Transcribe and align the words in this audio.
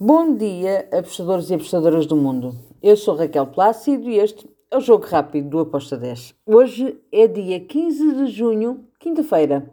Bom 0.00 0.36
dia, 0.36 0.88
apostadores 0.92 1.50
e 1.50 1.54
apostadoras 1.54 2.06
do 2.06 2.14
mundo. 2.14 2.54
Eu 2.80 2.96
sou 2.96 3.16
Raquel 3.16 3.48
Plácido 3.48 4.08
e 4.08 4.16
este 4.16 4.48
é 4.70 4.76
o 4.76 4.80
Jogo 4.80 5.04
Rápido 5.04 5.48
do 5.48 5.58
Aposta 5.58 5.96
10. 5.96 6.36
Hoje 6.46 6.96
é 7.10 7.26
dia 7.26 7.58
15 7.58 8.14
de 8.14 8.26
junho, 8.28 8.84
quinta-feira. 9.00 9.68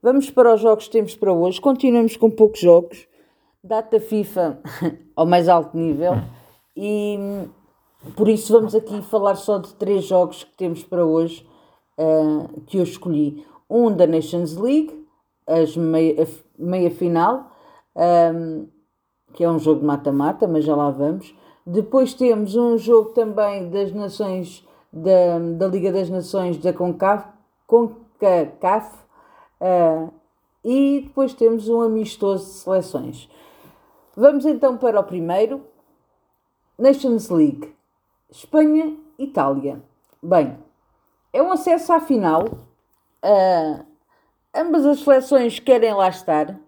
Vamos 0.00 0.30
para 0.30 0.54
os 0.54 0.60
jogos 0.60 0.84
que 0.84 0.92
temos 0.92 1.16
para 1.16 1.32
hoje. 1.32 1.60
Continuamos 1.60 2.16
com 2.16 2.30
poucos 2.30 2.60
jogos. 2.60 3.08
Data 3.60 3.98
FIFA 3.98 4.60
ao 5.16 5.26
mais 5.26 5.48
alto 5.48 5.76
nível. 5.76 6.12
E 6.76 7.18
por 8.14 8.28
isso 8.28 8.52
vamos 8.52 8.72
aqui 8.72 9.02
falar 9.02 9.34
só 9.34 9.58
de 9.58 9.74
três 9.74 10.04
jogos 10.04 10.44
que 10.44 10.56
temos 10.56 10.84
para 10.84 11.04
hoje 11.04 11.44
uh, 11.98 12.60
que 12.66 12.78
eu 12.78 12.84
escolhi. 12.84 13.44
Um 13.68 13.90
da 13.90 14.06
Nations 14.06 14.56
League, 14.56 14.96
as 15.44 15.76
meia, 15.76 16.24
meia 16.56 16.88
final. 16.92 17.50
Um, 17.96 18.75
que 19.32 19.44
é 19.44 19.50
um 19.50 19.58
jogo 19.58 19.84
mata-mata, 19.84 20.46
mas 20.46 20.64
já 20.64 20.74
lá 20.74 20.90
vamos. 20.90 21.34
Depois 21.64 22.14
temos 22.14 22.54
um 22.54 22.78
jogo 22.78 23.10
também 23.10 23.68
das 23.68 23.92
Nações, 23.92 24.66
da, 24.92 25.38
da 25.56 25.66
Liga 25.66 25.90
das 25.92 26.08
Nações 26.08 26.58
da 26.58 26.72
CONCACAF 26.72 27.34
uh, 29.60 30.12
e 30.64 31.02
depois 31.06 31.34
temos 31.34 31.68
um 31.68 31.80
amistoso 31.80 32.44
de 32.44 32.52
seleções. 32.58 33.28
Vamos 34.16 34.46
então 34.46 34.78
para 34.78 35.00
o 35.00 35.04
primeiro, 35.04 35.66
Nations 36.78 37.28
League, 37.28 37.74
Espanha-Itália. 38.30 39.82
Bem, 40.22 40.56
é 41.32 41.42
um 41.42 41.52
acesso 41.52 41.92
à 41.92 42.00
final. 42.00 42.44
Uh, 43.24 43.84
ambas 44.54 44.86
as 44.86 45.00
seleções 45.00 45.58
querem 45.58 45.92
lá 45.92 46.08
estar. 46.08 46.58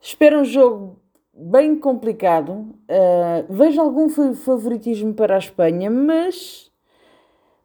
Espero 0.00 0.40
um 0.40 0.44
jogo 0.44 1.00
bem 1.40 1.76
complicado. 1.76 2.52
Uh, 2.52 3.46
vejo 3.48 3.80
algum 3.80 4.08
favoritismo 4.34 5.14
para 5.14 5.36
a 5.36 5.38
Espanha, 5.38 5.90
mas 5.90 6.70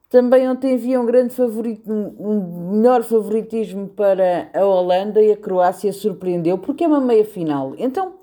também 0.09 0.47
ontem 0.47 0.75
havia 0.75 1.01
um 1.01 1.05
grande 1.05 1.33
favorito, 1.33 1.91
um 1.91 2.71
melhor 2.77 3.03
favoritismo 3.03 3.89
para 3.89 4.49
a 4.53 4.65
Holanda 4.65 5.21
e 5.21 5.31
a 5.31 5.37
Croácia 5.37 5.91
surpreendeu 5.91 6.57
porque 6.57 6.83
é 6.83 6.87
uma 6.87 7.01
meia 7.01 7.25
final. 7.25 7.73
Então, 7.77 8.13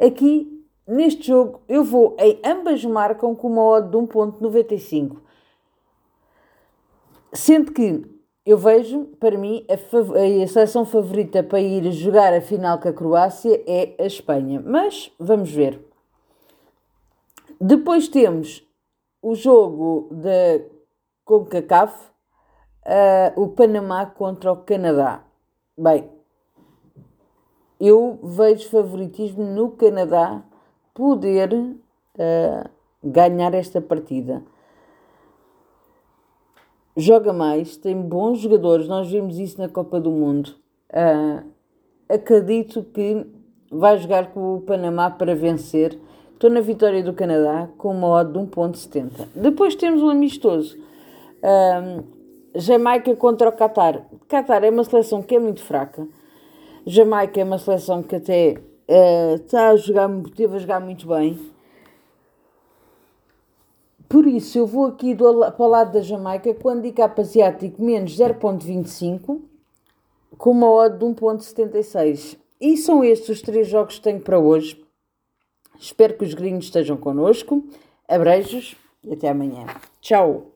aqui 0.00 0.50
neste 0.86 1.28
jogo 1.28 1.60
eu 1.68 1.84
vou 1.84 2.16
em 2.18 2.38
ambas 2.44 2.84
marcam 2.84 3.34
com 3.34 3.48
uma 3.48 3.62
odd 3.62 3.90
de 3.90 3.96
1.95. 3.96 5.16
Sendo 7.32 7.72
que 7.72 8.13
eu 8.46 8.58
vejo, 8.58 9.06
para 9.18 9.38
mim, 9.38 9.64
a, 9.70 9.74
a, 9.74 10.46
seleção 10.46 10.84
favorita 10.84 11.42
para 11.42 11.60
ir 11.60 11.90
jogar 11.92 12.34
a 12.34 12.42
final 12.42 12.78
com 12.78 12.88
a 12.88 12.92
Croácia 12.92 13.62
é 13.66 13.94
a 13.98 14.06
Espanha. 14.06 14.62
Mas 14.64 15.10
vamos 15.18 15.50
ver. 15.50 15.80
Depois 17.58 18.08
temos 18.08 18.62
o 19.22 19.34
jogo 19.34 20.08
da 20.10 20.62
CONCACAF, 21.24 22.10
uh, 22.84 23.40
o 23.40 23.48
Panamá 23.48 24.04
contra 24.04 24.52
o 24.52 24.58
Canadá. 24.58 25.24
Bem, 25.78 26.10
eu 27.80 28.18
vejo 28.22 28.68
favoritismo 28.68 29.42
no 29.42 29.70
Canadá 29.70 30.44
poder 30.92 31.54
uh, 31.54 32.70
ganhar 33.02 33.54
esta 33.54 33.80
partida 33.80 34.44
joga 36.96 37.32
mais, 37.32 37.76
tem 37.76 38.00
bons 38.00 38.38
jogadores, 38.38 38.88
nós 38.88 39.10
vimos 39.10 39.38
isso 39.38 39.60
na 39.60 39.68
Copa 39.68 40.00
do 40.00 40.10
Mundo. 40.10 40.54
Uh, 40.90 41.44
acredito 42.08 42.84
que 42.84 43.26
vai 43.70 43.98
jogar 43.98 44.32
com 44.32 44.56
o 44.56 44.60
Panamá 44.60 45.10
para 45.10 45.34
vencer. 45.34 45.98
Estou 46.32 46.50
na 46.50 46.60
vitória 46.60 47.02
do 47.02 47.12
Canadá 47.12 47.68
com 47.76 47.90
uma 47.90 48.08
odd 48.08 48.32
de 48.32 48.38
1.70. 48.38 49.28
Depois 49.34 49.74
temos 49.74 50.02
um 50.02 50.10
amistoso. 50.10 50.76
Uh, 51.42 52.04
Jamaica 52.54 53.14
contra 53.16 53.48
o 53.48 53.52
Qatar. 53.52 54.06
Qatar 54.28 54.62
é 54.62 54.70
uma 54.70 54.84
seleção 54.84 55.22
que 55.22 55.34
é 55.34 55.38
muito 55.38 55.62
fraca. 55.62 56.06
Jamaica 56.86 57.40
é 57.40 57.44
uma 57.44 57.58
seleção 57.58 58.02
que 58.02 58.16
até 58.16 58.56
uh, 58.88 59.34
está 59.34 59.70
a 59.70 59.76
jogar, 59.76 60.08
teve 60.36 60.56
a 60.56 60.58
jogar 60.58 60.80
muito 60.80 61.08
bem. 61.08 61.38
Por 64.14 64.28
isso, 64.28 64.56
eu 64.58 64.64
vou 64.64 64.86
aqui 64.86 65.12
do, 65.12 65.40
para 65.50 65.66
o 65.66 65.66
lado 65.66 65.94
da 65.94 66.00
Jamaica 66.00 66.54
com 66.54 66.68
handicap 66.68 67.20
asiático 67.20 67.82
menos 67.82 68.16
0.25 68.16 69.40
com 70.38 70.50
uma 70.52 70.70
odd 70.70 70.98
de 70.98 71.04
1.76. 71.04 72.38
E 72.60 72.76
são 72.76 73.02
estes 73.02 73.30
os 73.30 73.42
três 73.42 73.66
jogos 73.66 73.96
que 73.96 74.02
tenho 74.02 74.20
para 74.20 74.38
hoje. 74.38 74.80
Espero 75.80 76.16
que 76.16 76.22
os 76.22 76.32
gringos 76.32 76.66
estejam 76.66 76.96
connosco. 76.96 77.64
Abreijos 78.06 78.76
e 79.02 79.12
até 79.12 79.30
amanhã. 79.30 79.66
Tchau! 80.00 80.53